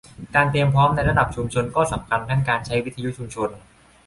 [0.35, 3.49] การเตรียมพร้อมในระดับชุมชนก็สำคัญทั้งการใช้วิทยุชุมชน